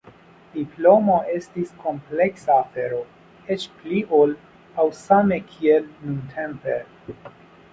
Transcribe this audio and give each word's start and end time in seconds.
Diplomatio 0.59 1.33
estis 1.39 1.73
kompleksa 1.83 2.55
afero, 2.61 3.01
eĉ 3.57 3.67
pli 3.81 4.01
ol 4.21 4.33
aŭ 4.85 4.87
same 5.01 5.39
kiel 5.53 5.89
nuntempe. 6.09 6.81